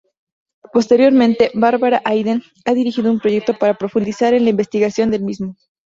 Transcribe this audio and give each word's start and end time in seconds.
Posteriormente, 0.73 1.51
Bárbara 1.53 2.01
Hayden 2.05 2.41
ha 2.65 2.73
dirigido 2.73 3.11
un 3.11 3.19
proyecto 3.19 3.53
para 3.53 3.75
profundizar 3.77 4.33
en 4.33 4.45
la 4.45 4.49
investigación 4.49 5.11
del 5.11 5.21
mismo. 5.21 5.57